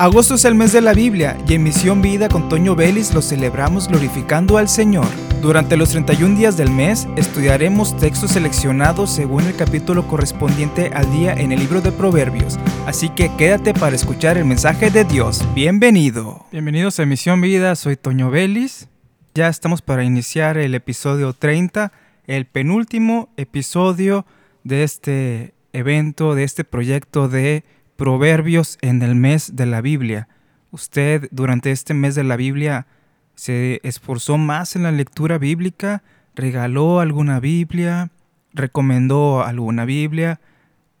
Agosto 0.00 0.36
es 0.36 0.44
el 0.44 0.54
mes 0.54 0.72
de 0.72 0.80
la 0.80 0.94
Biblia 0.94 1.36
y 1.48 1.54
en 1.54 1.64
Misión 1.64 2.00
Vida 2.00 2.28
con 2.28 2.48
Toño 2.48 2.76
Vélez 2.76 3.12
lo 3.14 3.20
celebramos 3.20 3.88
glorificando 3.88 4.56
al 4.56 4.68
Señor. 4.68 5.08
Durante 5.42 5.76
los 5.76 5.90
31 5.90 6.38
días 6.38 6.56
del 6.56 6.70
mes 6.70 7.08
estudiaremos 7.16 7.96
textos 7.96 8.30
seleccionados 8.30 9.10
según 9.10 9.42
el 9.42 9.56
capítulo 9.56 10.06
correspondiente 10.06 10.92
al 10.94 11.10
día 11.10 11.32
en 11.32 11.50
el 11.50 11.58
libro 11.58 11.80
de 11.80 11.90
Proverbios, 11.90 12.60
así 12.86 13.08
que 13.08 13.34
quédate 13.36 13.74
para 13.74 13.96
escuchar 13.96 14.38
el 14.38 14.44
mensaje 14.44 14.92
de 14.92 15.02
Dios. 15.02 15.44
Bienvenido. 15.52 16.46
Bienvenidos 16.52 17.00
a 17.00 17.04
Misión 17.04 17.40
Vida, 17.40 17.74
soy 17.74 17.96
Toño 17.96 18.30
Vélez. 18.30 18.86
Ya 19.34 19.48
estamos 19.48 19.82
para 19.82 20.04
iniciar 20.04 20.58
el 20.58 20.76
episodio 20.76 21.32
30, 21.32 21.90
el 22.28 22.46
penúltimo 22.46 23.30
episodio 23.36 24.26
de 24.62 24.84
este 24.84 25.54
evento, 25.72 26.36
de 26.36 26.44
este 26.44 26.62
proyecto 26.62 27.28
de 27.28 27.64
Proverbios 27.98 28.78
en 28.80 29.02
el 29.02 29.16
mes 29.16 29.56
de 29.56 29.66
la 29.66 29.80
Biblia. 29.80 30.28
¿Usted 30.70 31.26
durante 31.32 31.72
este 31.72 31.94
mes 31.94 32.14
de 32.14 32.22
la 32.22 32.36
Biblia 32.36 32.86
se 33.34 33.80
esforzó 33.82 34.38
más 34.38 34.76
en 34.76 34.84
la 34.84 34.92
lectura 34.92 35.36
bíblica? 35.36 36.04
¿Regaló 36.36 37.00
alguna 37.00 37.40
Biblia? 37.40 38.12
¿Recomendó 38.54 39.42
alguna 39.42 39.84
Biblia? 39.84 40.40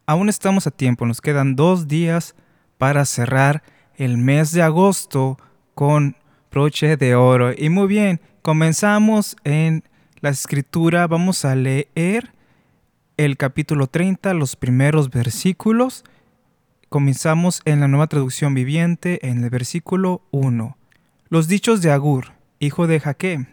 Aún 0.06 0.28
estamos 0.28 0.66
a 0.66 0.72
tiempo, 0.72 1.06
nos 1.06 1.20
quedan 1.20 1.54
dos 1.54 1.86
días 1.86 2.34
para 2.78 3.04
cerrar 3.04 3.62
el 3.94 4.18
mes 4.18 4.50
de 4.50 4.62
agosto 4.62 5.38
con 5.76 6.16
broche 6.50 6.96
de 6.96 7.14
oro. 7.14 7.52
Y 7.56 7.68
muy 7.68 7.86
bien, 7.86 8.20
comenzamos 8.42 9.36
en 9.44 9.84
la 10.18 10.30
escritura, 10.30 11.06
vamos 11.06 11.44
a 11.44 11.54
leer 11.54 12.32
el 13.16 13.36
capítulo 13.36 13.86
30, 13.86 14.34
los 14.34 14.56
primeros 14.56 15.10
versículos 15.10 16.02
Comenzamos 16.88 17.60
en 17.66 17.80
la 17.80 17.88
nueva 17.88 18.06
traducción 18.06 18.54
viviente 18.54 19.28
en 19.28 19.44
el 19.44 19.50
versículo 19.50 20.22
1. 20.30 20.78
Los 21.28 21.46
dichos 21.46 21.82
de 21.82 21.90
Agur, 21.90 22.32
hijo 22.60 22.86
de 22.86 22.98
Jaque, 22.98 23.46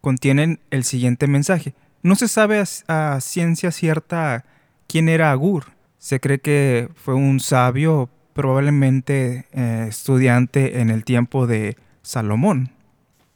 contienen 0.00 0.60
el 0.70 0.84
siguiente 0.84 1.26
mensaje. 1.26 1.74
No 2.02 2.14
se 2.14 2.28
sabe 2.28 2.64
a, 2.86 3.20
ciencia 3.20 3.72
cierta 3.72 4.46
quién 4.86 5.10
era 5.10 5.32
Agur. 5.32 5.66
Se 5.98 6.18
cree 6.18 6.38
que 6.38 6.88
fue 6.94 7.12
un 7.12 7.40
sabio, 7.40 8.08
probablemente 8.32 9.44
eh, 9.52 9.84
estudiante 9.90 10.80
en 10.80 10.88
el 10.88 11.04
tiempo 11.04 11.46
de 11.46 11.76
Salomón. 12.00 12.70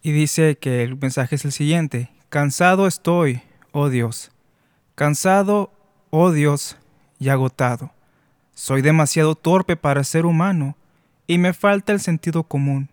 Y 0.00 0.12
dice 0.12 0.56
que 0.56 0.82
el 0.82 0.96
mensaje 0.96 1.34
es 1.34 1.44
el 1.44 1.52
siguiente. 1.52 2.08
Cansado 2.30 2.86
estoy, 2.86 3.42
oh 3.72 3.90
Dios. 3.90 4.32
Cansado, 4.94 5.70
oh 6.08 6.32
Dios, 6.32 6.78
y 7.18 7.28
agotado. 7.28 7.92
Soy 8.54 8.82
demasiado 8.82 9.34
torpe 9.34 9.76
para 9.76 10.04
ser 10.04 10.26
humano 10.26 10.76
y 11.26 11.38
me 11.38 11.52
falta 11.52 11.92
el 11.92 12.00
sentido 12.00 12.42
común. 12.42 12.90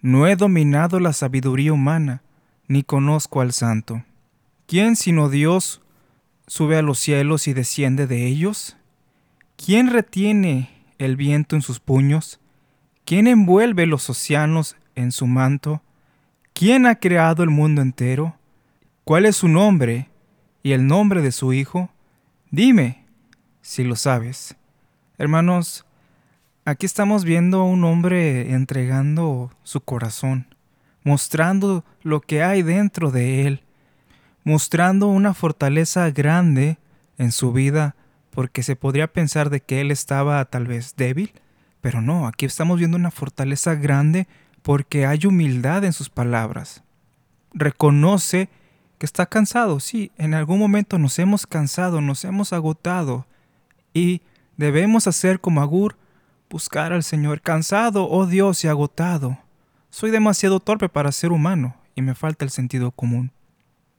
No 0.00 0.26
he 0.26 0.36
dominado 0.36 1.00
la 1.00 1.12
sabiduría 1.12 1.72
humana, 1.72 2.22
ni 2.66 2.82
conozco 2.82 3.40
al 3.40 3.52
santo. 3.52 4.04
¿Quién 4.66 4.96
sino 4.96 5.28
Dios 5.28 5.80
sube 6.46 6.76
a 6.76 6.82
los 6.82 6.98
cielos 6.98 7.48
y 7.48 7.52
desciende 7.52 8.06
de 8.06 8.26
ellos? 8.26 8.76
¿Quién 9.56 9.90
retiene 9.90 10.70
el 10.98 11.16
viento 11.16 11.56
en 11.56 11.62
sus 11.62 11.80
puños? 11.80 12.40
¿Quién 13.04 13.26
envuelve 13.26 13.86
los 13.86 14.10
océanos 14.10 14.76
en 14.94 15.12
su 15.12 15.26
manto? 15.26 15.82
¿Quién 16.52 16.86
ha 16.86 16.96
creado 16.96 17.42
el 17.42 17.50
mundo 17.50 17.82
entero? 17.82 18.36
¿Cuál 19.04 19.26
es 19.26 19.36
su 19.36 19.48
nombre 19.48 20.08
y 20.62 20.72
el 20.72 20.86
nombre 20.86 21.22
de 21.22 21.32
su 21.32 21.52
Hijo? 21.52 21.90
Dime, 22.50 23.04
si 23.62 23.84
lo 23.84 23.96
sabes. 23.96 24.56
Hermanos, 25.20 25.84
aquí 26.64 26.86
estamos 26.86 27.24
viendo 27.24 27.58
a 27.58 27.64
un 27.64 27.82
hombre 27.82 28.52
entregando 28.52 29.50
su 29.64 29.80
corazón, 29.80 30.54
mostrando 31.02 31.84
lo 32.02 32.20
que 32.20 32.44
hay 32.44 32.62
dentro 32.62 33.10
de 33.10 33.48
él, 33.48 33.64
mostrando 34.44 35.08
una 35.08 35.34
fortaleza 35.34 36.08
grande 36.10 36.78
en 37.18 37.32
su 37.32 37.52
vida, 37.52 37.96
porque 38.30 38.62
se 38.62 38.76
podría 38.76 39.12
pensar 39.12 39.50
de 39.50 39.60
que 39.60 39.80
él 39.80 39.90
estaba 39.90 40.44
tal 40.44 40.68
vez 40.68 40.94
débil, 40.94 41.32
pero 41.80 42.00
no, 42.00 42.28
aquí 42.28 42.46
estamos 42.46 42.78
viendo 42.78 42.96
una 42.96 43.10
fortaleza 43.10 43.74
grande 43.74 44.28
porque 44.62 45.04
hay 45.04 45.26
humildad 45.26 45.82
en 45.82 45.92
sus 45.92 46.10
palabras. 46.10 46.84
Reconoce 47.52 48.50
que 48.98 49.06
está 49.06 49.26
cansado, 49.26 49.80
sí, 49.80 50.12
en 50.16 50.32
algún 50.32 50.60
momento 50.60 50.96
nos 50.96 51.18
hemos 51.18 51.44
cansado, 51.44 52.00
nos 52.00 52.24
hemos 52.24 52.52
agotado 52.52 53.26
y 53.92 54.22
Debemos 54.58 55.06
hacer 55.06 55.40
como 55.40 55.62
Agur, 55.62 55.96
buscar 56.50 56.92
al 56.92 57.04
Señor, 57.04 57.40
cansado, 57.40 58.08
oh 58.10 58.26
Dios, 58.26 58.64
y 58.64 58.68
agotado. 58.68 59.38
Soy 59.88 60.10
demasiado 60.10 60.58
torpe 60.58 60.88
para 60.88 61.12
ser 61.12 61.30
humano 61.30 61.76
y 61.94 62.02
me 62.02 62.16
falta 62.16 62.44
el 62.44 62.50
sentido 62.50 62.90
común. 62.90 63.30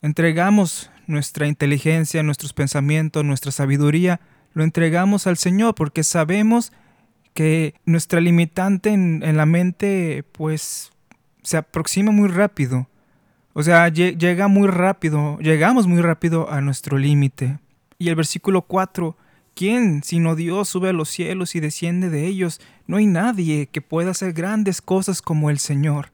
Entregamos 0.01 0.91
nuestra 1.07 1.47
inteligencia, 1.47 2.23
nuestros 2.23 2.51
pensamientos, 2.51 3.23
nuestra 3.23 3.53
sabiduría, 3.53 4.19
lo 4.53 4.65
entregamos 4.65 5.27
al 5.27 5.37
Señor 5.37 5.75
porque 5.75 6.03
sabemos 6.03 6.73
que 7.33 7.75
nuestra 7.85 8.19
limitante 8.19 8.89
en, 8.89 9.37
la 9.37 9.45
mente 9.45 10.25
pues 10.33 10.91
se 11.41 11.55
aproxima 11.55 12.11
muy 12.11 12.27
rápido. 12.27 12.89
O 13.53 13.63
sea, 13.63 13.87
llega 13.87 14.49
muy 14.49 14.67
rápido, 14.67 15.39
llegamos 15.39 15.87
muy 15.87 16.01
rápido 16.01 16.51
a 16.51 16.59
nuestro 16.59 16.97
límite. 16.97 17.59
Y 17.97 18.09
el 18.09 18.15
versículo 18.15 18.63
4 18.63 19.15
¿Quién 19.59 20.03
sino 20.03 20.37
Dios 20.37 20.69
sube 20.69 20.87
a 20.87 20.93
los 20.93 21.09
cielos 21.09 21.53
y 21.53 21.59
desciende 21.59 22.09
de 22.09 22.27
ellos? 22.27 22.61
No 22.87 22.95
hay 22.95 23.05
nadie 23.05 23.67
que 23.67 23.81
pueda 23.81 24.11
hacer 24.11 24.31
grandes 24.31 24.81
cosas 24.81 25.21
como 25.21 25.49
el 25.49 25.59
Señor, 25.59 26.13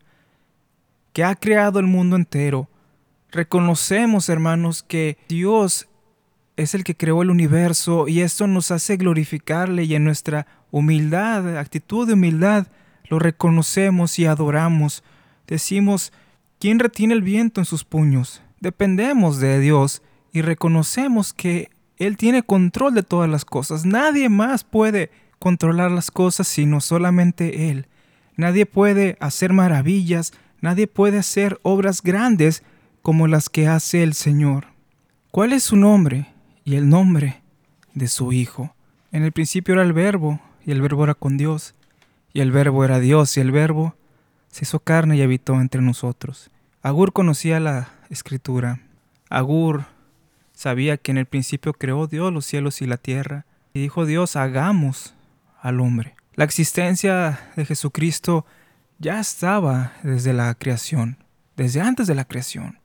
que 1.13 1.23
ha 1.23 1.35
creado 1.35 1.77
el 1.77 1.85
mundo 1.85 2.15
entero. 2.15 2.67
Reconocemos, 3.31 4.29
hermanos, 4.29 4.81
que 4.81 5.19
Dios 5.29 5.87
es 6.57 6.73
el 6.73 6.83
que 6.83 6.97
creó 6.97 7.21
el 7.21 7.29
universo 7.29 8.07
y 8.07 8.21
esto 8.21 8.47
nos 8.47 8.71
hace 8.71 8.97
glorificarle 8.97 9.83
y 9.83 9.93
en 9.93 10.05
nuestra 10.05 10.47
humildad, 10.71 11.59
actitud 11.59 12.07
de 12.07 12.13
humildad, 12.13 12.65
lo 13.09 13.19
reconocemos 13.19 14.17
y 14.17 14.25
adoramos. 14.25 15.03
Decimos, 15.45 16.13
¿quién 16.57 16.79
retiene 16.79 17.13
el 17.13 17.21
viento 17.21 17.61
en 17.61 17.65
sus 17.65 17.83
puños? 17.83 18.41
Dependemos 18.59 19.37
de 19.37 19.59
Dios 19.59 20.01
y 20.33 20.41
reconocemos 20.41 21.31
que 21.31 21.69
él 21.97 22.17
tiene 22.17 22.43
control 22.43 22.93
de 22.93 23.03
todas 23.03 23.29
las 23.29 23.45
cosas. 23.45 23.85
Nadie 23.85 24.29
más 24.29 24.63
puede 24.63 25.11
controlar 25.39 25.91
las 25.91 26.11
cosas 26.11 26.47
sino 26.47 26.81
solamente 26.81 27.69
Él. 27.69 27.87
Nadie 28.35 28.65
puede 28.65 29.17
hacer 29.19 29.53
maravillas, 29.53 30.33
nadie 30.61 30.87
puede 30.87 31.19
hacer 31.19 31.59
obras 31.63 32.01
grandes 32.01 32.63
como 33.01 33.27
las 33.27 33.49
que 33.49 33.67
hace 33.67 34.03
el 34.03 34.13
Señor. 34.13 34.67
¿Cuál 35.31 35.53
es 35.53 35.63
su 35.63 35.77
nombre? 35.77 36.27
Y 36.63 36.75
el 36.75 36.89
nombre 36.89 37.41
de 37.93 38.07
su 38.07 38.33
Hijo. 38.33 38.75
En 39.11 39.23
el 39.23 39.31
principio 39.31 39.75
era 39.75 39.83
el 39.83 39.93
verbo, 39.93 40.41
y 40.65 40.71
el 40.71 40.81
verbo 40.81 41.03
era 41.03 41.13
con 41.13 41.37
Dios, 41.37 41.75
y 42.33 42.41
el 42.41 42.51
verbo 42.51 42.83
era 42.83 42.99
Dios, 42.99 43.37
y 43.37 43.39
el 43.39 43.51
verbo 43.51 43.95
se 44.49 44.65
hizo 44.65 44.79
carne 44.79 45.15
y 45.15 45.21
habitó 45.21 45.61
entre 45.61 45.81
nosotros. 45.81 46.49
Agur 46.81 47.13
conocía 47.13 47.59
la 47.59 47.89
escritura. 48.09 48.79
Agur 49.29 49.85
Sabía 50.55 50.95
que 50.95 51.11
en 51.11 51.17
el 51.17 51.25
principio 51.25 51.73
creó 51.73 52.07
Dios 52.07 52.31
los 52.31 52.45
cielos 52.45 52.81
y 52.81 52.87
la 52.87 52.97
tierra, 52.97 53.45
y 53.73 53.81
dijo 53.81 54.05
Dios, 54.05 54.37
hagamos 54.37 55.13
al 55.61 55.81
hombre. 55.81 56.15
La 56.35 56.45
existencia 56.45 57.51
de 57.57 57.65
Jesucristo 57.65 58.45
ya 58.97 59.19
estaba 59.19 59.91
desde 60.01 60.31
la 60.31 60.53
creación, 60.55 61.17
desde 61.57 61.81
antes 61.81 62.07
de 62.07 62.15
la 62.15 62.23
creación. 62.23 62.79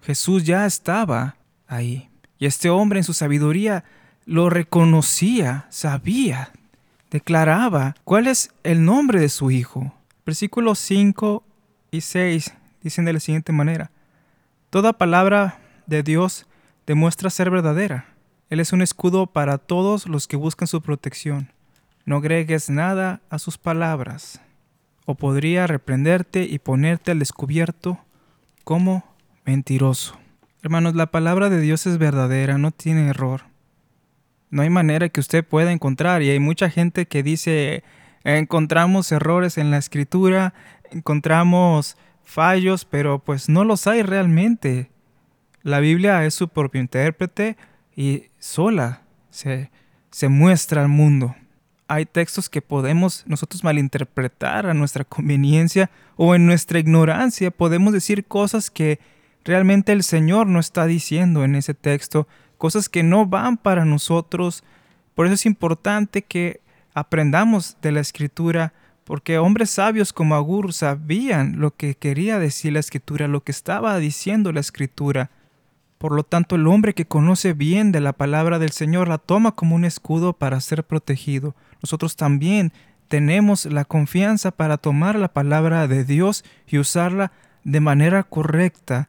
Jesús 0.00 0.44
ya 0.44 0.64
estaba 0.64 1.36
ahí. 1.68 2.08
Y 2.38 2.46
este 2.46 2.70
hombre 2.70 3.00
en 3.00 3.04
su 3.04 3.12
sabiduría 3.12 3.84
lo 4.24 4.48
reconocía, 4.48 5.66
sabía, 5.68 6.50
declaraba 7.10 7.94
cuál 8.04 8.26
es 8.26 8.52
el 8.62 8.84
nombre 8.84 9.20
de 9.20 9.28
su 9.28 9.50
Hijo. 9.50 9.94
Versículos 10.24 10.78
5 10.78 11.44
y 11.90 12.00
6 12.00 12.54
dicen 12.82 13.04
de 13.04 13.12
la 13.12 13.20
siguiente 13.20 13.52
manera, 13.52 13.90
Toda 14.70 14.94
palabra 14.94 15.60
de 15.86 16.02
Dios 16.02 16.46
demuestra 16.86 17.30
ser 17.30 17.50
verdadera. 17.50 18.06
Él 18.50 18.60
es 18.60 18.72
un 18.72 18.82
escudo 18.82 19.26
para 19.26 19.58
todos 19.58 20.06
los 20.06 20.28
que 20.28 20.36
buscan 20.36 20.68
su 20.68 20.82
protección. 20.82 21.50
No 22.04 22.16
agregues 22.16 22.68
nada 22.68 23.20
a 23.30 23.38
sus 23.38 23.58
palabras, 23.58 24.40
o 25.06 25.14
podría 25.14 25.66
reprenderte 25.66 26.44
y 26.44 26.58
ponerte 26.58 27.12
al 27.12 27.18
descubierto 27.18 27.98
como 28.64 29.04
mentiroso. 29.44 30.18
Hermanos, 30.62 30.94
la 30.94 31.06
palabra 31.06 31.48
de 31.50 31.60
Dios 31.60 31.86
es 31.86 31.98
verdadera, 31.98 32.58
no 32.58 32.70
tiene 32.70 33.08
error. 33.08 33.42
No 34.50 34.62
hay 34.62 34.70
manera 34.70 35.08
que 35.08 35.20
usted 35.20 35.44
pueda 35.44 35.72
encontrar, 35.72 36.22
y 36.22 36.30
hay 36.30 36.38
mucha 36.38 36.70
gente 36.70 37.06
que 37.06 37.22
dice, 37.22 37.82
encontramos 38.22 39.10
errores 39.10 39.58
en 39.58 39.70
la 39.70 39.78
escritura, 39.78 40.54
encontramos 40.90 41.96
fallos, 42.22 42.84
pero 42.84 43.18
pues 43.18 43.48
no 43.48 43.64
los 43.64 43.86
hay 43.86 44.02
realmente. 44.02 44.91
La 45.62 45.80
Biblia 45.80 46.24
es 46.24 46.34
su 46.34 46.48
propio 46.48 46.80
intérprete 46.80 47.56
y 47.96 48.24
sola 48.38 49.02
se, 49.30 49.70
se 50.10 50.28
muestra 50.28 50.82
al 50.82 50.88
mundo. 50.88 51.34
hay 51.88 52.06
textos 52.06 52.48
que 52.48 52.62
podemos 52.62 53.22
nosotros 53.26 53.62
malinterpretar 53.64 54.66
a 54.66 54.74
nuestra 54.74 55.04
conveniencia 55.04 55.90
o 56.16 56.34
en 56.34 56.46
nuestra 56.46 56.78
ignorancia 56.78 57.50
podemos 57.50 57.92
decir 57.92 58.24
cosas 58.24 58.70
que 58.70 58.98
realmente 59.44 59.92
el 59.92 60.02
Señor 60.02 60.46
no 60.46 60.58
está 60.58 60.86
diciendo 60.86 61.44
en 61.44 61.54
ese 61.54 61.74
texto, 61.74 62.26
cosas 62.58 62.88
que 62.88 63.02
no 63.02 63.26
van 63.26 63.56
para 63.56 63.84
nosotros. 63.84 64.64
Por 65.14 65.26
eso 65.26 65.34
es 65.34 65.46
importante 65.46 66.22
que 66.22 66.60
aprendamos 66.94 67.76
de 67.82 67.92
la 67.92 68.00
escritura, 68.00 68.72
porque 69.04 69.38
hombres 69.38 69.70
sabios 69.70 70.12
como 70.12 70.34
Agur 70.34 70.72
sabían 70.72 71.58
lo 71.58 71.74
que 71.74 71.94
quería 71.94 72.38
decir 72.38 72.72
la 72.72 72.80
escritura, 72.80 73.28
lo 73.28 73.42
que 73.42 73.52
estaba 73.52 73.98
diciendo 73.98 74.52
la 74.52 74.60
escritura. 74.60 75.30
Por 76.02 76.16
lo 76.16 76.24
tanto, 76.24 76.56
el 76.56 76.66
hombre 76.66 76.94
que 76.94 77.06
conoce 77.06 77.52
bien 77.52 77.92
de 77.92 78.00
la 78.00 78.12
palabra 78.12 78.58
del 78.58 78.72
Señor 78.72 79.06
la 79.06 79.18
toma 79.18 79.52
como 79.52 79.76
un 79.76 79.84
escudo 79.84 80.32
para 80.32 80.60
ser 80.60 80.82
protegido. 80.82 81.54
Nosotros 81.80 82.16
también 82.16 82.72
tenemos 83.06 83.66
la 83.66 83.84
confianza 83.84 84.50
para 84.50 84.78
tomar 84.78 85.16
la 85.16 85.32
palabra 85.32 85.86
de 85.86 86.02
Dios 86.02 86.44
y 86.66 86.78
usarla 86.78 87.30
de 87.62 87.78
manera 87.78 88.24
correcta 88.24 89.08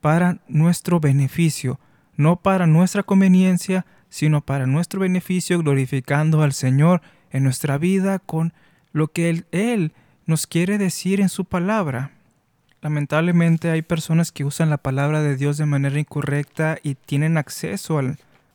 para 0.00 0.38
nuestro 0.48 0.98
beneficio, 0.98 1.78
no 2.16 2.34
para 2.34 2.66
nuestra 2.66 3.04
conveniencia, 3.04 3.86
sino 4.08 4.40
para 4.40 4.66
nuestro 4.66 4.98
beneficio, 4.98 5.60
glorificando 5.60 6.42
al 6.42 6.54
Señor 6.54 7.02
en 7.30 7.44
nuestra 7.44 7.78
vida 7.78 8.18
con 8.18 8.52
lo 8.90 9.12
que 9.12 9.44
Él, 9.52 9.92
nos 10.26 10.48
quiere 10.48 10.76
decir 10.76 11.20
en 11.20 11.28
su 11.28 11.44
palabra. 11.44 12.10
Lamentablemente 12.82 13.70
hay 13.70 13.82
personas 13.82 14.32
que 14.32 14.44
usan 14.44 14.68
la 14.68 14.76
palabra 14.76 15.22
de 15.22 15.36
Dios 15.36 15.56
de 15.56 15.66
manera 15.66 16.00
incorrecta 16.00 16.78
y 16.82 16.96
tienen 16.96 17.38
acceso 17.38 18.00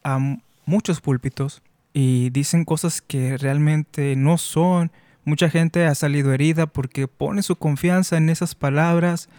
a 0.03 0.37
muchos 0.65 0.99
púlpitos 0.99 1.61
y 1.93 2.29
dicen 2.31 2.65
cosas 2.65 3.01
que 3.01 3.37
realmente 3.37 4.17
no 4.17 4.37
son. 4.37 4.91
Mucha 5.23 5.49
gente 5.49 5.85
ha 5.85 5.95
salido 5.95 6.33
herida 6.33 6.67
porque 6.67 7.07
pone 7.07 7.41
su 7.41 7.55
confianza 7.55 8.17
en 8.17 8.29
esas 8.29 8.53
palabras 8.53 9.29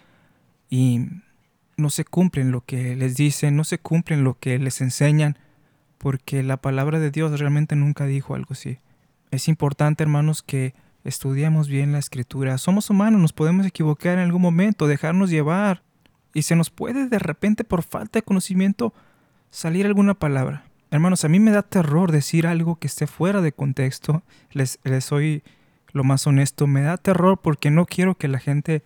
y 0.70 1.06
no 1.76 1.90
se 1.90 2.06
cumplen 2.06 2.50
lo 2.50 2.62
que 2.62 2.96
les 2.96 3.14
dicen, 3.14 3.56
no 3.56 3.64
se 3.64 3.78
cumplen 3.78 4.24
lo 4.24 4.38
que 4.38 4.58
les 4.58 4.80
enseñan, 4.80 5.38
porque 5.98 6.42
la 6.42 6.56
palabra 6.56 6.98
de 6.98 7.10
Dios 7.10 7.38
realmente 7.38 7.76
nunca 7.76 8.06
dijo 8.06 8.34
algo 8.34 8.54
así. 8.54 8.78
Es 9.30 9.48
importante, 9.48 10.02
hermanos, 10.02 10.42
que 10.42 10.74
estudiemos 11.08 11.68
bien 11.68 11.92
la 11.92 11.98
escritura. 11.98 12.58
Somos 12.58 12.90
humanos, 12.90 13.20
nos 13.20 13.32
podemos 13.32 13.66
equivocar 13.66 14.14
en 14.14 14.24
algún 14.24 14.42
momento, 14.42 14.86
dejarnos 14.86 15.30
llevar, 15.30 15.82
y 16.34 16.42
se 16.42 16.54
nos 16.54 16.70
puede 16.70 17.08
de 17.08 17.18
repente 17.18 17.64
por 17.64 17.82
falta 17.82 18.18
de 18.18 18.22
conocimiento 18.22 18.94
salir 19.50 19.86
alguna 19.86 20.14
palabra. 20.14 20.64
Hermanos, 20.90 21.24
a 21.24 21.28
mí 21.28 21.40
me 21.40 21.50
da 21.50 21.62
terror 21.62 22.12
decir 22.12 22.46
algo 22.46 22.76
que 22.76 22.86
esté 22.86 23.06
fuera 23.06 23.40
de 23.40 23.52
contexto. 23.52 24.22
Les, 24.52 24.78
les 24.84 25.04
soy 25.04 25.42
lo 25.92 26.04
más 26.04 26.26
honesto. 26.26 26.66
Me 26.66 26.82
da 26.82 26.96
terror 26.96 27.38
porque 27.42 27.70
no 27.70 27.86
quiero 27.86 28.14
que 28.14 28.28
la 28.28 28.38
gente 28.38 28.82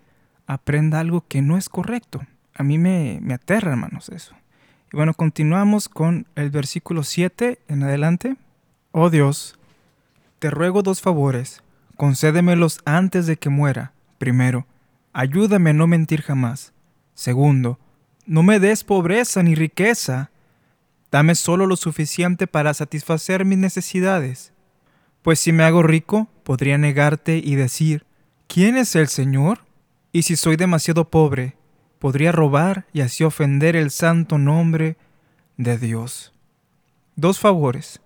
aprenda 0.46 1.00
algo 1.00 1.24
que 1.26 1.42
no 1.42 1.56
es 1.56 1.68
correcto. 1.68 2.22
A 2.54 2.62
mí 2.62 2.78
me, 2.78 3.18
me 3.22 3.34
aterra, 3.34 3.72
hermanos, 3.72 4.08
eso. 4.08 4.34
Y 4.92 4.96
bueno, 4.96 5.14
continuamos 5.14 5.88
con 5.88 6.26
el 6.34 6.50
versículo 6.50 7.02
7 7.02 7.60
en 7.68 7.82
adelante. 7.82 8.36
Oh 8.90 9.10
Dios, 9.10 9.58
te 10.38 10.50
ruego 10.50 10.82
dos 10.82 11.00
favores. 11.00 11.62
Concédemelos 12.02 12.80
antes 12.84 13.28
de 13.28 13.36
que 13.36 13.48
muera. 13.48 13.92
Primero, 14.18 14.66
ayúdame 15.12 15.70
a 15.70 15.72
no 15.72 15.86
mentir 15.86 16.22
jamás. 16.22 16.72
Segundo, 17.14 17.78
no 18.26 18.42
me 18.42 18.58
des 18.58 18.82
pobreza 18.82 19.44
ni 19.44 19.54
riqueza 19.54 20.32
Dame 21.12 21.36
solo 21.36 21.66
lo 21.66 21.76
suficiente 21.76 22.48
para 22.48 22.74
satisfacer 22.74 23.44
mis 23.44 23.58
necesidades. 23.58 24.52
Pues 25.22 25.38
si 25.38 25.52
me 25.52 25.62
hago 25.62 25.84
rico, 25.84 26.28
podría 26.42 26.76
negarte 26.76 27.36
y 27.36 27.54
decir, 27.54 28.04
¿quién 28.48 28.76
es 28.76 28.96
el 28.96 29.06
Señor? 29.06 29.60
Y 30.10 30.22
si 30.22 30.34
soy 30.34 30.56
demasiado 30.56 31.08
pobre, 31.08 31.54
podría 32.00 32.32
robar 32.32 32.84
y 32.92 33.02
así 33.02 33.22
ofender 33.22 33.76
el 33.76 33.92
santo 33.92 34.38
nombre 34.38 34.96
de 35.56 35.78
Dios. 35.78 36.32
Dos 37.14 37.38
favores. 37.38 38.00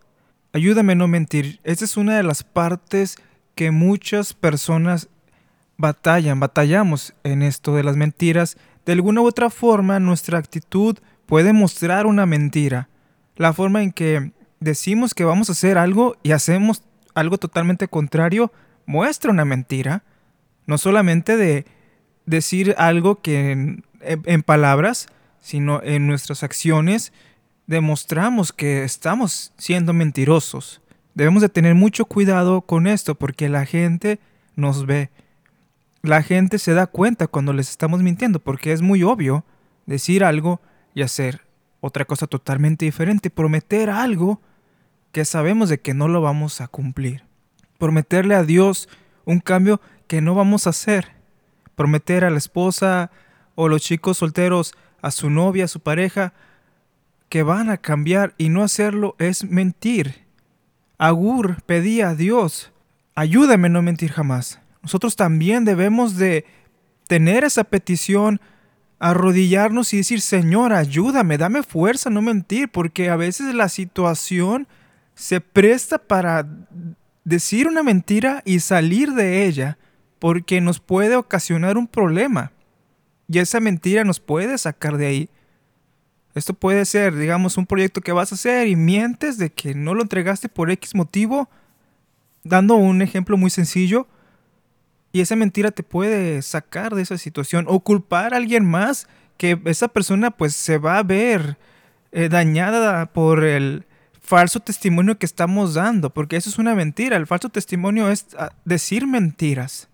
Ayúdame 0.52 0.92
a 0.92 0.96
no 0.96 1.08
mentir. 1.08 1.60
Esta 1.64 1.86
es 1.86 1.96
una 1.96 2.18
de 2.18 2.24
las 2.24 2.42
partes 2.42 3.16
que 3.56 3.72
muchas 3.72 4.34
personas 4.34 5.08
batallan, 5.76 6.38
batallamos 6.38 7.14
en 7.24 7.42
esto 7.42 7.74
de 7.74 7.82
las 7.82 7.96
mentiras. 7.96 8.56
De 8.84 8.92
alguna 8.92 9.22
u 9.22 9.26
otra 9.26 9.50
forma, 9.50 9.98
nuestra 9.98 10.38
actitud 10.38 10.96
puede 11.26 11.52
mostrar 11.52 12.06
una 12.06 12.24
mentira 12.24 12.88
la 13.36 13.52
forma 13.52 13.82
en 13.82 13.92
que 13.92 14.32
decimos 14.60 15.14
que 15.14 15.24
vamos 15.24 15.48
a 15.48 15.52
hacer 15.52 15.78
algo 15.78 16.16
y 16.22 16.32
hacemos 16.32 16.82
algo 17.14 17.38
totalmente 17.38 17.88
contrario 17.88 18.52
muestra 18.86 19.30
una 19.30 19.44
mentira. 19.44 20.02
No 20.66 20.78
solamente 20.78 21.36
de 21.36 21.66
decir 22.24 22.74
algo 22.78 23.20
que 23.20 23.82
en, 24.00 24.42
palabras, 24.42 25.06
sino 25.40 25.80
en 25.82 26.06
nuestras 26.06 26.42
acciones 26.42 27.12
demostramos 27.66 28.52
que 28.52 28.84
estamos 28.84 29.52
siendo 29.58 29.92
mentirosos. 29.92 30.80
Debemos 31.16 31.40
de 31.40 31.48
tener 31.48 31.74
mucho 31.74 32.04
cuidado 32.04 32.60
con 32.60 32.86
esto 32.86 33.14
porque 33.14 33.48
la 33.48 33.64
gente 33.64 34.20
nos 34.54 34.84
ve. 34.84 35.08
La 36.02 36.22
gente 36.22 36.58
se 36.58 36.74
da 36.74 36.86
cuenta 36.86 37.26
cuando 37.26 37.54
les 37.54 37.70
estamos 37.70 38.02
mintiendo 38.02 38.38
porque 38.38 38.72
es 38.72 38.82
muy 38.82 39.02
obvio 39.02 39.42
decir 39.86 40.22
algo 40.22 40.60
y 40.94 41.00
hacer 41.00 41.40
otra 41.80 42.04
cosa 42.04 42.26
totalmente 42.26 42.84
diferente, 42.84 43.30
prometer 43.30 43.88
algo 43.88 44.42
que 45.10 45.24
sabemos 45.24 45.70
de 45.70 45.80
que 45.80 45.94
no 45.94 46.06
lo 46.06 46.20
vamos 46.20 46.60
a 46.60 46.68
cumplir. 46.68 47.24
Prometerle 47.78 48.34
a 48.34 48.42
Dios 48.42 48.86
un 49.24 49.40
cambio 49.40 49.80
que 50.08 50.20
no 50.20 50.34
vamos 50.34 50.66
a 50.66 50.70
hacer. 50.70 51.12
Prometer 51.76 52.26
a 52.26 52.30
la 52.30 52.36
esposa 52.36 53.10
o 53.54 53.68
los 53.68 53.80
chicos 53.80 54.18
solteros, 54.18 54.74
a 55.00 55.10
su 55.10 55.30
novia, 55.30 55.64
a 55.64 55.68
su 55.68 55.80
pareja, 55.80 56.34
que 57.30 57.42
van 57.42 57.70
a 57.70 57.78
cambiar 57.78 58.34
y 58.36 58.50
no 58.50 58.62
hacerlo 58.62 59.16
es 59.18 59.44
mentir. 59.44 60.25
Agur 60.98 61.62
pedía 61.66 62.10
a 62.10 62.14
Dios, 62.14 62.72
ayúdame 63.14 63.66
a 63.66 63.70
no 63.70 63.82
mentir 63.82 64.12
jamás. 64.12 64.60
Nosotros 64.82 65.16
también 65.16 65.64
debemos 65.64 66.16
de 66.16 66.44
tener 67.06 67.44
esa 67.44 67.64
petición 67.64 68.40
arrodillarnos 68.98 69.92
y 69.92 69.98
decir, 69.98 70.20
Señor, 70.20 70.72
ayúdame, 70.72 71.38
dame 71.38 71.62
fuerza, 71.62 72.08
no 72.08 72.22
mentir, 72.22 72.70
porque 72.70 73.10
a 73.10 73.16
veces 73.16 73.54
la 73.54 73.68
situación 73.68 74.66
se 75.14 75.40
presta 75.40 75.98
para 75.98 76.46
decir 77.24 77.68
una 77.68 77.82
mentira 77.82 78.42
y 78.44 78.60
salir 78.60 79.12
de 79.12 79.46
ella, 79.46 79.78
porque 80.18 80.60
nos 80.60 80.80
puede 80.80 81.16
ocasionar 81.16 81.76
un 81.76 81.86
problema. 81.86 82.52
Y 83.28 83.38
esa 83.38 83.60
mentira 83.60 84.04
nos 84.04 84.20
puede 84.20 84.56
sacar 84.56 84.96
de 84.96 85.06
ahí. 85.06 85.28
Esto 86.36 86.54
puede 86.54 86.84
ser, 86.84 87.16
digamos, 87.16 87.56
un 87.56 87.66
proyecto 87.66 88.00
que 88.00 88.12
vas 88.12 88.30
a 88.30 88.34
hacer 88.36 88.68
y 88.68 88.76
mientes 88.76 89.38
de 89.38 89.50
que 89.50 89.74
no 89.74 89.94
lo 89.94 90.02
entregaste 90.02 90.48
por 90.48 90.70
X 90.70 90.94
motivo. 90.94 91.48
Dando 92.44 92.76
un 92.76 93.02
ejemplo 93.02 93.36
muy 93.36 93.50
sencillo, 93.50 94.06
y 95.16 95.22
esa 95.22 95.34
mentira 95.34 95.70
te 95.70 95.82
puede 95.82 96.42
sacar 96.42 96.94
de 96.94 97.00
esa 97.00 97.16
situación 97.16 97.64
o 97.68 97.80
culpar 97.80 98.34
a 98.34 98.36
alguien 98.36 98.66
más 98.66 99.08
que 99.38 99.58
esa 99.64 99.88
persona 99.88 100.30
pues 100.30 100.54
se 100.54 100.76
va 100.76 100.98
a 100.98 101.02
ver 101.02 101.56
eh, 102.12 102.28
dañada 102.28 103.06
por 103.06 103.42
el 103.42 103.86
falso 104.20 104.60
testimonio 104.60 105.18
que 105.18 105.24
estamos 105.24 105.72
dando, 105.72 106.10
porque 106.10 106.36
eso 106.36 106.50
es 106.50 106.58
una 106.58 106.74
mentira. 106.74 107.16
El 107.16 107.26
falso 107.26 107.48
testimonio 107.48 108.10
es 108.10 108.26
ah, 108.38 108.50
decir 108.66 109.06
mentiras. 109.06 109.88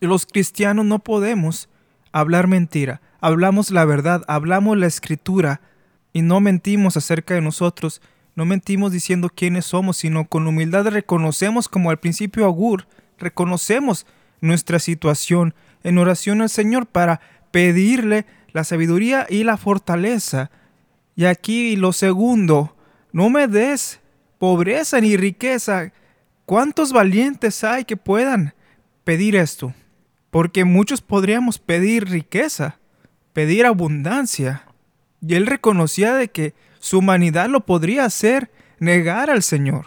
Los 0.00 0.26
cristianos 0.26 0.84
no 0.84 0.98
podemos 0.98 1.68
hablar 2.12 2.46
mentira. 2.46 3.00
Hablamos 3.20 3.70
la 3.70 3.84
verdad, 3.84 4.22
hablamos 4.28 4.76
la 4.78 4.86
escritura 4.86 5.60
y 6.12 6.22
no 6.22 6.40
mentimos 6.40 6.96
acerca 6.96 7.34
de 7.34 7.40
nosotros. 7.40 8.00
No 8.34 8.44
mentimos 8.44 8.92
diciendo 8.92 9.28
quiénes 9.28 9.66
somos, 9.66 9.98
sino 9.98 10.26
con 10.26 10.46
humildad 10.46 10.86
reconocemos 10.88 11.68
como 11.68 11.90
al 11.90 11.98
principio 11.98 12.46
Agur, 12.46 12.86
reconocemos 13.18 14.06
nuestra 14.40 14.78
situación 14.78 15.54
en 15.82 15.98
oración 15.98 16.40
al 16.40 16.48
Señor 16.48 16.86
para 16.86 17.20
pedirle 17.50 18.26
la 18.52 18.64
sabiduría 18.64 19.26
y 19.28 19.44
la 19.44 19.56
fortaleza. 19.56 20.50
Y 21.16 21.26
aquí 21.26 21.76
lo 21.76 21.92
segundo, 21.92 22.74
no 23.12 23.28
me 23.28 23.46
des 23.46 24.00
pobreza 24.38 25.00
ni 25.00 25.16
riqueza. 25.16 25.92
¿Cuántos 26.46 26.92
valientes 26.92 27.62
hay 27.62 27.84
que 27.84 27.96
puedan 27.96 28.54
pedir 29.04 29.36
esto? 29.36 29.74
Porque 30.30 30.64
muchos 30.64 31.00
podríamos 31.00 31.58
pedir 31.58 32.08
riqueza, 32.08 32.78
pedir 33.32 33.66
abundancia. 33.66 34.64
Y 35.20 35.34
él 35.34 35.46
reconocía 35.46 36.14
de 36.14 36.28
que 36.28 36.54
su 36.78 36.98
humanidad 36.98 37.48
lo 37.48 37.60
podría 37.66 38.04
hacer 38.04 38.50
negar 38.78 39.30
al 39.30 39.42
Señor. 39.42 39.86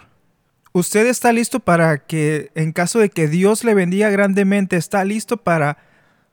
¿Usted 0.72 1.06
está 1.06 1.32
listo 1.32 1.60
para 1.60 1.98
que, 1.98 2.50
en 2.54 2.72
caso 2.72 2.98
de 2.98 3.08
que 3.08 3.28
Dios 3.28 3.62
le 3.64 3.74
bendiga 3.74 4.10
grandemente, 4.10 4.76
está 4.76 5.04
listo 5.04 5.36
para 5.36 5.78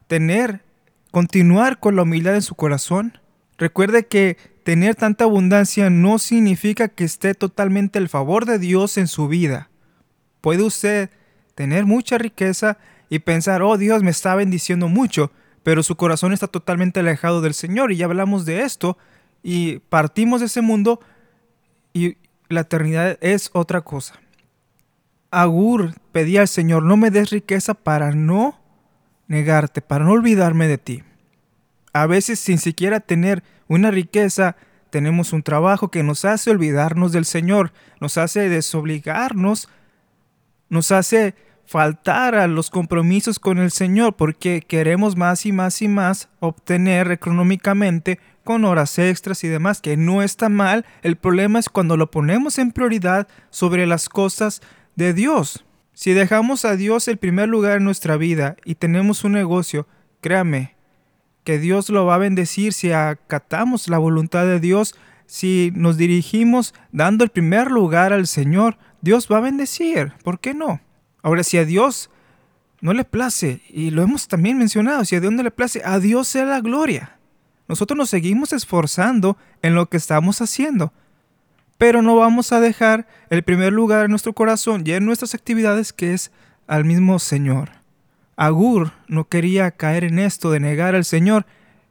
tener, 0.07 0.63
continuar 1.11 1.79
con 1.79 1.95
la 1.95 2.03
humildad 2.03 2.35
en 2.35 2.41
su 2.41 2.55
corazón? 2.55 3.19
Recuerde 3.57 4.07
que 4.07 4.37
tener 4.63 4.95
tanta 4.95 5.25
abundancia 5.25 5.89
no 5.91 6.17
significa 6.17 6.87
que 6.87 7.03
esté 7.03 7.35
totalmente 7.35 7.99
el 7.99 8.09
favor 8.09 8.45
de 8.45 8.57
Dios 8.57 8.97
en 8.97 9.07
su 9.07 9.27
vida. 9.27 9.69
Puede 10.41 10.63
usted 10.63 11.11
tener 11.53 11.85
mucha 11.85 12.17
riqueza 12.17 12.79
y 13.11 13.19
pensar, 13.19 13.61
oh 13.61 13.77
Dios 13.77 14.03
me 14.03 14.09
está 14.09 14.35
bendiciendo 14.35 14.87
mucho, 14.87 15.33
pero 15.63 15.83
su 15.83 15.97
corazón 15.97 16.31
está 16.31 16.47
totalmente 16.47 17.01
alejado 17.01 17.41
del 17.41 17.53
Señor 17.53 17.91
y 17.91 17.97
ya 17.97 18.05
hablamos 18.05 18.45
de 18.45 18.61
esto 18.61 18.97
y 19.43 19.79
partimos 19.89 20.39
de 20.39 20.45
ese 20.45 20.61
mundo 20.61 21.01
y 21.91 22.15
la 22.47 22.61
eternidad 22.61 23.17
es 23.19 23.49
otra 23.51 23.81
cosa. 23.81 24.15
Agur 25.29 25.93
pedía 26.13 26.39
al 26.39 26.47
Señor, 26.47 26.83
no 26.83 26.95
me 26.95 27.11
des 27.11 27.31
riqueza 27.31 27.73
para 27.73 28.13
no 28.13 28.57
negarte, 29.27 29.81
para 29.81 30.05
no 30.05 30.11
olvidarme 30.11 30.69
de 30.69 30.77
ti. 30.77 31.03
A 31.91 32.05
veces 32.05 32.39
sin 32.39 32.59
siquiera 32.59 33.01
tener 33.01 33.43
una 33.67 33.91
riqueza, 33.91 34.55
tenemos 34.89 35.33
un 35.33 35.43
trabajo 35.43 35.91
que 35.91 36.01
nos 36.01 36.23
hace 36.23 36.49
olvidarnos 36.49 37.11
del 37.11 37.25
Señor, 37.25 37.73
nos 37.99 38.17
hace 38.17 38.47
desobligarnos, 38.47 39.67
nos 40.69 40.93
hace 40.93 41.35
faltar 41.71 42.35
a 42.35 42.47
los 42.47 42.69
compromisos 42.69 43.39
con 43.39 43.57
el 43.57 43.71
Señor 43.71 44.17
porque 44.17 44.59
queremos 44.59 45.15
más 45.15 45.45
y 45.45 45.53
más 45.53 45.81
y 45.81 45.87
más 45.87 46.27
obtener 46.41 47.09
económicamente 47.13 48.19
con 48.43 48.65
horas 48.65 48.99
extras 48.99 49.45
y 49.45 49.47
demás, 49.47 49.79
que 49.79 49.95
no 49.95 50.21
está 50.21 50.49
mal. 50.49 50.85
El 51.01 51.15
problema 51.15 51.59
es 51.59 51.69
cuando 51.69 51.95
lo 51.95 52.11
ponemos 52.11 52.57
en 52.57 52.73
prioridad 52.73 53.29
sobre 53.51 53.87
las 53.87 54.09
cosas 54.09 54.61
de 54.97 55.13
Dios. 55.13 55.63
Si 55.93 56.11
dejamos 56.11 56.65
a 56.65 56.75
Dios 56.75 57.07
el 57.07 57.15
primer 57.15 57.47
lugar 57.47 57.77
en 57.77 57.85
nuestra 57.85 58.17
vida 58.17 58.57
y 58.65 58.75
tenemos 58.75 59.23
un 59.23 59.31
negocio, 59.31 59.87
créame 60.19 60.75
que 61.45 61.57
Dios 61.57 61.89
lo 61.89 62.05
va 62.05 62.15
a 62.15 62.17
bendecir 62.17 62.73
si 62.73 62.91
acatamos 62.91 63.87
la 63.87 63.97
voluntad 63.97 64.43
de 64.45 64.59
Dios, 64.59 64.93
si 65.25 65.71
nos 65.73 65.95
dirigimos 65.95 66.73
dando 66.91 67.23
el 67.23 67.29
primer 67.29 67.71
lugar 67.71 68.11
al 68.11 68.27
Señor, 68.27 68.77
Dios 68.99 69.29
va 69.31 69.37
a 69.37 69.41
bendecir. 69.41 70.11
¿Por 70.21 70.41
qué 70.41 70.53
no? 70.53 70.81
Ahora, 71.21 71.43
si 71.43 71.57
a 71.57 71.65
Dios 71.65 72.09
no 72.81 72.93
le 72.93 73.05
place, 73.05 73.61
y 73.69 73.91
lo 73.91 74.01
hemos 74.01 74.27
también 74.27 74.57
mencionado, 74.57 75.05
si 75.05 75.15
a 75.15 75.19
Dios 75.19 75.31
no 75.31 75.43
le 75.43 75.51
place, 75.51 75.81
a 75.85 75.99
Dios 75.99 76.27
sea 76.27 76.45
la 76.45 76.61
gloria. 76.61 77.17
Nosotros 77.67 77.97
nos 77.97 78.09
seguimos 78.09 78.53
esforzando 78.53 79.37
en 79.61 79.75
lo 79.75 79.87
que 79.87 79.97
estamos 79.97 80.41
haciendo, 80.41 80.91
pero 81.77 82.01
no 82.01 82.15
vamos 82.15 82.51
a 82.51 82.59
dejar 82.59 83.07
el 83.29 83.43
primer 83.43 83.71
lugar 83.71 84.05
en 84.05 84.11
nuestro 84.11 84.33
corazón 84.33 84.83
y 84.85 84.91
en 84.91 85.05
nuestras 85.05 85.33
actividades 85.35 85.93
que 85.93 86.13
es 86.13 86.31
al 86.67 86.85
mismo 86.85 87.19
Señor. 87.19 87.69
Agur 88.35 88.91
no 89.07 89.27
quería 89.27 89.71
caer 89.71 90.03
en 90.03 90.19
esto 90.19 90.51
de 90.51 90.59
negar 90.59 90.95
al 90.95 91.05
Señor 91.05 91.45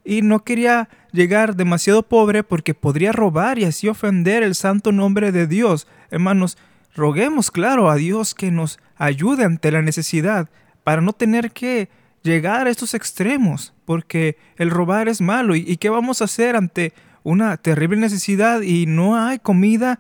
y 0.05 0.23
no 0.23 0.45
quería 0.45 0.89
llegar 1.13 1.55
demasiado 1.57 2.03
pobre 2.03 2.43
porque 2.43 2.75
podría 2.75 3.13
robar 3.13 3.59
y 3.59 3.65
así 3.65 3.89
ofender 3.89 4.43
el 4.43 4.55
santo 4.55 4.93
nombre 4.93 5.33
de 5.33 5.47
Dios. 5.47 5.87
Hermanos, 6.11 6.59
roguemos 6.95 7.51
claro 7.51 7.91
a 7.91 7.97
Dios 7.97 8.35
que 8.35 8.51
nos 8.51 8.79
ayude 8.97 9.45
ante 9.45 9.71
la 9.71 9.83
necesidad 9.83 10.49
para 10.85 11.01
no 11.03 11.13
tener 11.13 11.53
que 11.53 11.89
llegar 12.23 12.67
a 12.67 12.71
estos 12.71 12.95
extremos, 12.95 13.73
porque 13.85 14.37
el 14.57 14.71
robar 14.71 15.09
es 15.09 15.21
malo. 15.21 15.55
¿Y, 15.55 15.77
qué 15.77 15.89
vamos 15.89 16.21
a 16.21 16.25
hacer 16.25 16.57
ante 16.57 16.93
una 17.23 17.57
terrible 17.57 17.97
necesidad 17.97 18.63
y 18.63 18.87
no 18.87 19.17
hay 19.17 19.39
comida, 19.39 19.99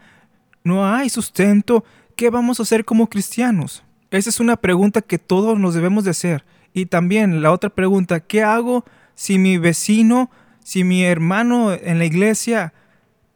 no 0.64 0.86
hay 0.86 1.08
sustento? 1.08 1.84
¿Qué 2.16 2.30
vamos 2.30 2.60
a 2.60 2.64
hacer 2.64 2.84
como 2.84 3.08
cristianos? 3.08 3.82
Esa 4.10 4.30
es 4.30 4.40
una 4.40 4.56
pregunta 4.56 5.02
que 5.02 5.18
todos 5.18 5.58
nos 5.58 5.74
debemos 5.74 6.04
de 6.04 6.10
hacer. 6.10 6.44
Y 6.72 6.86
también 6.86 7.42
la 7.42 7.52
otra 7.52 7.70
pregunta, 7.70 8.20
¿qué 8.20 8.42
hago 8.42 8.84
si 9.14 9.38
mi 9.38 9.58
vecino, 9.58 10.30
si 10.62 10.84
mi 10.84 11.04
hermano 11.04 11.72
en 11.72 11.98
la 11.98 12.04
iglesia 12.04 12.72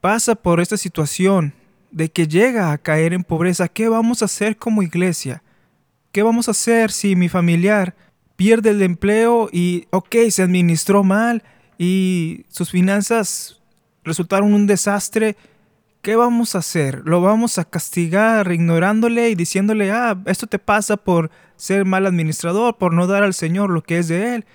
pasa 0.01 0.35
por 0.35 0.61
esta 0.61 0.77
situación? 0.77 1.55
De 1.95 2.11
que 2.11 2.27
llega 2.27 2.73
a 2.73 2.79
caer 2.79 3.13
en 3.13 3.23
pobreza, 3.23 3.69
¿qué 3.69 3.89
vamos 3.89 4.21
a 4.21 4.25
hacer 4.25 4.57
como 4.57 4.83
iglesia? 4.83 5.45
¿Qué 6.11 6.25
vamos 6.25 6.49
a 6.49 6.51
hacer 6.51 6.91
si 6.91 7.15
mi 7.15 7.29
familiar 7.29 7.95
pierde 8.35 8.71
el 8.71 8.83
empleo 8.83 9.49
y, 9.53 9.87
ok, 9.91 10.17
se 10.29 10.43
administró 10.43 11.05
mal 11.05 11.45
y 11.79 12.47
sus 12.49 12.73
finanzas 12.73 13.63
resultaron 14.03 14.55
un 14.55 14.67
desastre? 14.67 15.37
¿Qué 16.03 16.17
vamos 16.17 16.57
a 16.57 16.59
hacer? 16.59 17.03
¿Lo 17.05 17.21
vamos 17.21 17.59
a 17.59 17.65
castigar 17.65 18.51
ignorándole 18.51 19.31
y 19.31 19.37
diciéndole, 19.37 19.93
ah, 19.93 20.21
esto 20.27 20.49
te 20.49 20.59
pasa 20.59 20.97
por 20.97 21.31
ser 21.55 21.85
mal 21.85 22.07
administrador, 22.07 22.77
por 22.77 22.93
no 22.93 23.07
dar 23.07 23.23
al 23.23 23.35
Señor 23.35 23.71
lo 23.71 23.85
que 23.85 23.99
es 23.99 24.09
de 24.09 24.35
Él? 24.35 24.47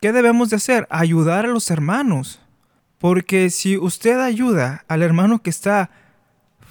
¿Qué 0.00 0.12
debemos 0.12 0.50
de 0.50 0.56
hacer? 0.56 0.88
Ayudar 0.90 1.44
a 1.44 1.50
los 1.50 1.70
hermanos. 1.70 2.40
Porque 2.98 3.48
si 3.50 3.78
usted 3.78 4.18
ayuda 4.18 4.84
al 4.88 5.02
hermano 5.02 5.40
que 5.40 5.50
está 5.50 5.90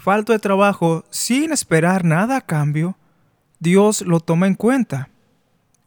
falto 0.10 0.34
de 0.34 0.40
trabajo 0.40 1.06
sin 1.12 1.52
esperar 1.52 2.04
nada 2.04 2.38
a 2.38 2.42
cambio, 2.42 2.98
Dios 3.60 4.02
lo 4.02 4.20
toma 4.20 4.48
en 4.48 4.56
cuenta. 4.56 5.10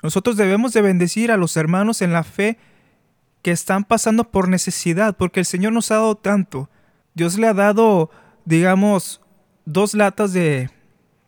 Nosotros 0.00 0.36
debemos 0.36 0.72
de 0.72 0.80
bendecir 0.80 1.32
a 1.32 1.36
los 1.36 1.56
hermanos 1.56 2.02
en 2.02 2.12
la 2.12 2.22
fe 2.22 2.56
que 3.42 3.50
están 3.50 3.82
pasando 3.82 4.30
por 4.30 4.48
necesidad, 4.48 5.16
porque 5.16 5.40
el 5.40 5.46
Señor 5.46 5.72
nos 5.72 5.90
ha 5.90 5.96
dado 5.96 6.14
tanto. 6.14 6.70
Dios 7.14 7.36
le 7.36 7.48
ha 7.48 7.52
dado, 7.52 8.12
digamos, 8.44 9.20
dos 9.64 9.92
latas 9.92 10.32
de, 10.32 10.70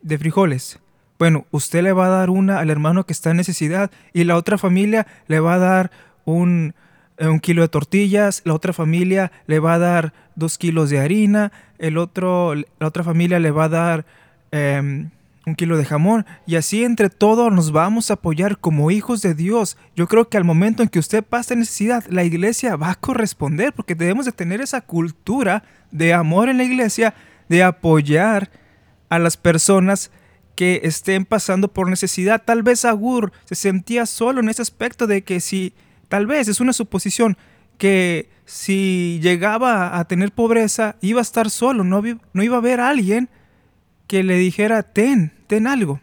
de 0.00 0.16
frijoles. 0.16 0.78
Bueno, 1.18 1.46
usted 1.50 1.82
le 1.82 1.92
va 1.92 2.06
a 2.06 2.10
dar 2.10 2.30
una 2.30 2.60
al 2.60 2.70
hermano 2.70 3.06
que 3.06 3.12
está 3.12 3.32
en 3.32 3.38
necesidad 3.38 3.90
y 4.12 4.22
la 4.22 4.36
otra 4.36 4.56
familia 4.56 5.08
le 5.26 5.40
va 5.40 5.54
a 5.54 5.58
dar 5.58 5.90
un, 6.24 6.76
eh, 7.16 7.26
un 7.26 7.40
kilo 7.40 7.62
de 7.62 7.68
tortillas, 7.68 8.42
la 8.44 8.54
otra 8.54 8.72
familia 8.72 9.32
le 9.46 9.58
va 9.58 9.74
a 9.74 9.78
dar 9.80 10.12
dos 10.34 10.58
kilos 10.58 10.90
de 10.90 10.98
harina, 10.98 11.52
el 11.84 11.98
otro, 11.98 12.54
la 12.54 12.86
otra 12.86 13.04
familia 13.04 13.38
le 13.38 13.50
va 13.50 13.64
a 13.64 13.68
dar 13.68 14.06
em, 14.52 15.10
un 15.44 15.54
kilo 15.54 15.76
de 15.76 15.84
jamón 15.84 16.24
y 16.46 16.56
así 16.56 16.82
entre 16.82 17.10
todos 17.10 17.52
nos 17.52 17.72
vamos 17.72 18.10
a 18.10 18.14
apoyar 18.14 18.58
como 18.58 18.90
hijos 18.90 19.20
de 19.20 19.34
Dios. 19.34 19.76
Yo 19.94 20.08
creo 20.08 20.30
que 20.30 20.38
al 20.38 20.44
momento 20.44 20.82
en 20.82 20.88
que 20.88 20.98
usted 20.98 21.22
pase 21.22 21.56
necesidad, 21.56 22.02
la 22.08 22.24
iglesia 22.24 22.76
va 22.76 22.92
a 22.92 22.94
corresponder 22.94 23.74
porque 23.74 23.94
debemos 23.94 24.24
de 24.24 24.32
tener 24.32 24.62
esa 24.62 24.80
cultura 24.80 25.62
de 25.90 26.14
amor 26.14 26.48
en 26.48 26.56
la 26.56 26.64
iglesia, 26.64 27.14
de 27.50 27.62
apoyar 27.62 28.50
a 29.10 29.18
las 29.18 29.36
personas 29.36 30.10
que 30.56 30.80
estén 30.84 31.26
pasando 31.26 31.68
por 31.68 31.90
necesidad. 31.90 32.42
Tal 32.42 32.62
vez 32.62 32.86
Agur 32.86 33.30
se 33.44 33.56
sentía 33.56 34.06
solo 34.06 34.40
en 34.40 34.48
ese 34.48 34.62
aspecto 34.62 35.06
de 35.06 35.22
que 35.22 35.40
si 35.40 35.74
Tal 36.14 36.26
vez 36.26 36.46
es 36.46 36.60
una 36.60 36.72
suposición 36.72 37.36
que 37.78 38.28
si 38.44 39.20
llegaba 39.22 39.98
a 39.98 40.04
tener 40.04 40.32
pobreza 40.32 40.96
iba 41.00 41.20
a 41.20 41.22
estar 41.22 41.50
solo, 41.50 41.84
no, 41.84 42.02
no 42.32 42.42
iba 42.42 42.56
a 42.56 42.58
haber 42.58 42.80
alguien 42.80 43.28
que 44.06 44.22
le 44.22 44.36
dijera, 44.36 44.82
ten, 44.82 45.32
ten 45.46 45.66
algo. 45.66 46.00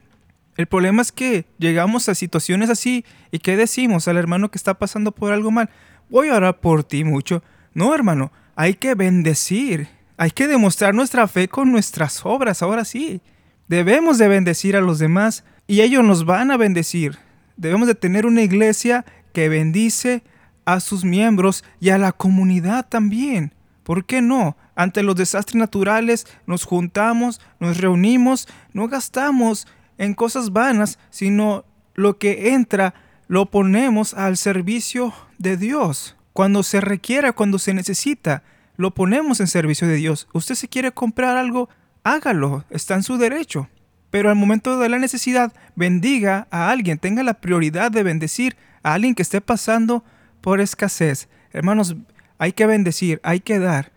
El 0.57 0.67
problema 0.67 1.01
es 1.01 1.11
que 1.11 1.45
llegamos 1.57 2.09
a 2.09 2.15
situaciones 2.15 2.69
así 2.69 3.05
y 3.31 3.39
¿qué 3.39 3.55
decimos 3.55 4.07
al 4.07 4.17
hermano 4.17 4.51
que 4.51 4.57
está 4.57 4.73
pasando 4.73 5.11
por 5.11 5.31
algo 5.31 5.51
mal? 5.51 5.69
Voy 6.09 6.29
a 6.29 6.35
orar 6.35 6.59
por 6.59 6.83
ti 6.83 7.03
mucho. 7.03 7.43
No, 7.73 7.95
hermano, 7.95 8.31
hay 8.55 8.73
que 8.73 8.95
bendecir, 8.95 9.87
hay 10.17 10.31
que 10.31 10.47
demostrar 10.47 10.93
nuestra 10.93 11.27
fe 11.27 11.47
con 11.47 11.71
nuestras 11.71 12.25
obras, 12.25 12.61
ahora 12.61 12.85
sí. 12.85 13.21
Debemos 13.67 14.17
de 14.17 14.27
bendecir 14.27 14.75
a 14.75 14.81
los 14.81 14.99
demás 14.99 15.45
y 15.67 15.81
ellos 15.81 16.03
nos 16.03 16.25
van 16.25 16.51
a 16.51 16.57
bendecir. 16.57 17.17
Debemos 17.55 17.87
de 17.87 17.95
tener 17.95 18.25
una 18.25 18.41
iglesia 18.41 19.05
que 19.33 19.47
bendice 19.47 20.23
a 20.65 20.79
sus 20.79 21.03
miembros 21.03 21.63
y 21.79 21.89
a 21.89 21.97
la 21.97 22.11
comunidad 22.11 22.87
también. 22.87 23.53
¿Por 23.83 24.05
qué 24.05 24.21
no? 24.21 24.57
Ante 24.75 25.03
los 25.03 25.15
desastres 25.15 25.55
naturales 25.55 26.27
nos 26.45 26.63
juntamos, 26.65 27.41
nos 27.59 27.77
reunimos, 27.77 28.47
no 28.73 28.87
gastamos 28.87 29.67
en 29.97 30.13
cosas 30.13 30.51
vanas, 30.51 30.99
sino 31.09 31.65
lo 31.93 32.17
que 32.17 32.53
entra 32.53 32.93
lo 33.27 33.49
ponemos 33.49 34.13
al 34.13 34.37
servicio 34.37 35.13
de 35.37 35.57
Dios. 35.57 36.15
Cuando 36.33 36.63
se 36.63 36.81
requiera, 36.81 37.31
cuando 37.31 37.59
se 37.59 37.73
necesita, 37.73 38.43
lo 38.77 38.93
ponemos 38.93 39.39
en 39.39 39.47
servicio 39.47 39.87
de 39.87 39.95
Dios. 39.95 40.27
Usted 40.33 40.55
si 40.55 40.67
quiere 40.67 40.91
comprar 40.91 41.37
algo, 41.37 41.69
hágalo, 42.03 42.65
está 42.69 42.95
en 42.95 43.03
su 43.03 43.17
derecho. 43.17 43.69
Pero 44.09 44.29
al 44.29 44.35
momento 44.35 44.77
de 44.77 44.89
la 44.89 44.99
necesidad, 44.99 45.53
bendiga 45.75 46.47
a 46.51 46.69
alguien, 46.69 46.97
tenga 46.97 47.23
la 47.23 47.35
prioridad 47.35 47.91
de 47.91 48.03
bendecir 48.03 48.57
a 48.83 48.93
alguien 48.93 49.15
que 49.15 49.21
esté 49.21 49.39
pasando 49.39 50.03
por 50.41 50.59
escasez. 50.59 51.29
Hermanos, 51.51 51.95
hay 52.37 52.53
que 52.53 52.65
bendecir, 52.65 53.19
hay 53.23 53.39
que 53.39 53.59
dar. 53.59 53.91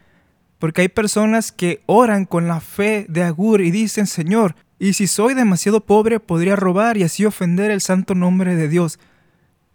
Porque 0.58 0.82
hay 0.82 0.88
personas 0.88 1.52
que 1.52 1.82
oran 1.86 2.24
con 2.26 2.46
la 2.46 2.60
fe 2.60 3.06
de 3.08 3.22
Agur 3.22 3.60
y 3.60 3.70
dicen, 3.70 4.06
Señor, 4.06 4.54
y 4.78 4.92
si 4.92 5.06
soy 5.06 5.34
demasiado 5.34 5.80
pobre, 5.80 6.20
podría 6.20 6.56
robar 6.56 6.96
y 6.96 7.02
así 7.02 7.24
ofender 7.24 7.70
el 7.70 7.80
santo 7.80 8.14
nombre 8.14 8.54
de 8.54 8.68
Dios. 8.68 8.98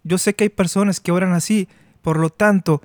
Yo 0.02 0.18
sé 0.18 0.34
que 0.34 0.44
hay 0.44 0.50
personas 0.50 1.00
que 1.00 1.12
oran 1.12 1.32
así, 1.32 1.68
por 2.02 2.18
lo 2.18 2.30
tanto, 2.30 2.82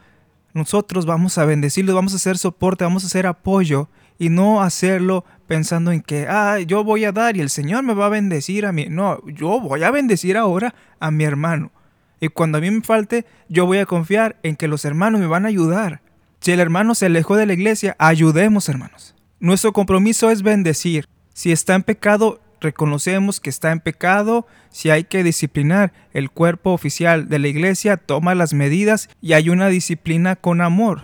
nosotros 0.54 1.06
vamos 1.06 1.38
a 1.38 1.46
bendecirlos, 1.46 1.96
vamos 1.96 2.14
a 2.14 2.18
hacer 2.18 2.38
soporte, 2.38 2.84
vamos 2.84 3.04
a 3.04 3.08
hacer 3.08 3.28
apoyo 3.28 3.90
y 4.18 4.30
no 4.30 4.62
hacerlo 4.62 5.26
pensando 5.48 5.92
en 5.92 6.02
que, 6.02 6.28
ah, 6.30 6.60
yo 6.60 6.84
voy 6.84 7.06
a 7.06 7.12
dar 7.12 7.38
y 7.38 7.42
el 7.42 7.50
Señor 7.50 7.84
me 7.84 7.94
va 7.94 8.08
a 8.08 8.10
bendecir 8.10 8.66
a 8.66 8.72
mí. 8.72 8.88
No, 8.90 9.26
yo 9.28 9.60
voy 9.60 9.84
a 9.84 9.92
bendecir 9.92 10.38
ahora 10.38 10.74
a 11.00 11.12
mi 11.12 11.26
hermano. 11.26 11.72
Y 12.20 12.30
cuando 12.30 12.58
a 12.58 12.62
mí 12.62 12.72
me 12.72 12.82
falte, 12.82 13.26
yo 13.50 13.66
voy 13.66 13.80
a 13.80 13.86
confiar 13.86 14.38
en 14.44 14.56
que 14.56 14.68
los 14.68 14.86
hermanos 14.86 15.22
me 15.22 15.28
van 15.28 15.46
a 15.46 15.50
ayudar. 15.50 16.02
Si 16.40 16.52
el 16.52 16.60
hermano 16.60 16.96
se 16.96 17.08
alejó 17.08 17.36
de 17.36 17.46
la 17.46 17.54
iglesia, 17.54 17.96
ayudemos 18.00 18.70
hermanos. 18.70 19.16
Nuestro 19.40 19.74
compromiso 19.74 20.30
es 20.30 20.42
bendecir. 20.42 21.08
Si 21.34 21.52
está 21.52 21.76
en 21.76 21.84
pecado, 21.84 22.42
reconocemos 22.62 23.40
que 23.40 23.50
está 23.50 23.72
en 23.72 23.80
pecado, 23.80 24.48
si 24.70 24.90
hay 24.90 25.04
que 25.04 25.24
disciplinar, 25.24 25.94
el 26.14 26.32
cuerpo 26.32 26.72
oficial 26.72 27.30
de 27.30 27.40
la 27.40 27.48
iglesia 27.48 27.98
toma 27.98 28.36
las 28.36 28.54
medidas 28.54 29.10
y 29.22 29.34
hay 29.34 29.50
una 29.50 29.68
disciplina 29.68 30.36
con 30.36 30.62
amor. 30.62 31.04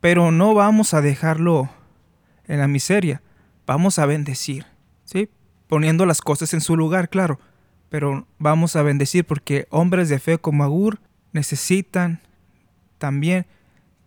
Pero 0.00 0.32
no 0.32 0.54
vamos 0.54 0.94
a 0.94 1.00
dejarlo 1.00 1.70
en 2.46 2.58
la 2.58 2.68
miseria, 2.68 3.22
vamos 3.66 3.98
a 3.98 4.06
bendecir, 4.06 4.66
¿sí? 5.04 5.28
Poniendo 5.68 6.06
las 6.06 6.20
cosas 6.20 6.54
en 6.54 6.60
su 6.60 6.76
lugar, 6.76 7.08
claro, 7.08 7.38
pero 7.92 8.26
vamos 8.38 8.74
a 8.74 8.82
bendecir 8.82 9.26
porque 9.26 9.66
hombres 9.68 10.08
de 10.08 10.18
fe 10.18 10.38
como 10.38 10.64
Agur 10.64 10.98
necesitan 11.32 12.22
también 12.96 13.44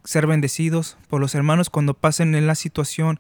ser 0.04 0.26
bendecidos 0.26 0.98
por 1.08 1.22
los 1.22 1.36
hermanos 1.36 1.70
cuando 1.70 1.94
pasen 1.94 2.34
en 2.34 2.48
la 2.48 2.56
situación 2.56 3.20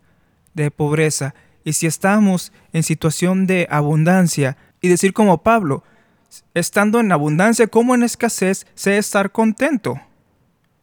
de 0.55 0.71
pobreza. 0.71 1.35
Y 1.63 1.73
si 1.73 1.85
estamos 1.85 2.51
en 2.73 2.81
situación 2.81 3.45
de 3.45 3.67
abundancia, 3.69 4.57
y 4.81 4.87
decir 4.87 5.13
como 5.13 5.43
Pablo, 5.43 5.83
estando 6.55 6.99
en 6.99 7.11
abundancia 7.11 7.67
como 7.67 7.93
en 7.93 8.01
escasez, 8.01 8.65
sé 8.73 8.97
estar 8.97 9.31
contento. 9.31 10.01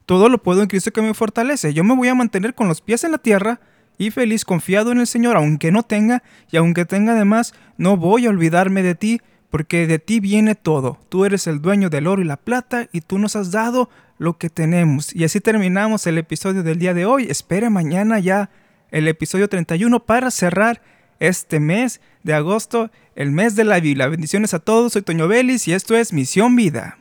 Todo 0.07 0.29
lo 0.29 0.45
puedo 0.45 0.63
en 0.63 0.69
Cristo 0.69 0.93
que 0.93 1.03
me 1.03 1.13
fortalece. 1.13 1.75
Yo 1.75 1.83
me 1.83 1.97
voy 1.97 2.07
a 2.07 2.15
mantener 2.15 2.55
con 2.55 2.69
los 2.69 2.81
pies 2.83 3.03
en 3.03 3.11
la 3.11 3.19
tierra 3.19 3.59
y 3.99 4.13
feliz, 4.13 4.45
confiado 4.45 4.93
en 4.93 5.01
el 5.01 5.09
Señor, 5.09 5.37
aunque 5.37 5.73
no 5.73 5.83
tenga, 5.83 6.23
y 6.53 6.57
aunque 6.57 6.85
tenga 6.85 7.15
además, 7.15 7.53
no 7.79 7.97
voy 7.97 8.27
a 8.27 8.31
olvidarme 8.31 8.85
de 8.85 8.95
ti, 8.95 9.21
porque 9.53 9.87
de 9.87 9.99
ti 9.99 10.19
viene 10.19 10.55
todo. 10.55 10.99
Tú 11.11 11.27
eres 11.27 11.47
el 11.47 11.61
dueño 11.61 11.91
del 11.91 12.07
oro 12.07 12.23
y 12.23 12.25
la 12.25 12.39
plata, 12.39 12.89
y 12.91 13.03
tú 13.03 13.19
nos 13.19 13.37
has 13.37 13.51
dado 13.51 13.91
lo 14.17 14.39
que 14.39 14.49
tenemos. 14.49 15.15
Y 15.15 15.25
así 15.25 15.41
terminamos 15.41 16.07
el 16.07 16.17
episodio 16.17 16.63
del 16.63 16.79
día 16.79 16.95
de 16.95 17.05
hoy. 17.05 17.27
Espera 17.29 17.69
mañana 17.69 18.19
ya 18.19 18.49
el 18.91 19.07
episodio 19.09 19.51
31 19.51 20.07
para 20.07 20.31
cerrar 20.31 20.81
este 21.21 21.61
mes 21.61 22.01
de 22.23 22.33
agosto, 22.33 22.91
el 23.15 23.31
mes 23.31 23.55
de 23.55 23.65
la 23.65 23.79
Biblia. 23.79 24.09
Bendiciones 24.09 24.55
a 24.55 24.59
todos, 24.59 24.95
soy 24.95 25.03
Toño 25.03 25.29
Vélez 25.29 25.69
y 25.69 25.75
esto 25.75 25.95
es 25.99 26.15
Misión 26.15 26.57
Vida. 26.57 26.97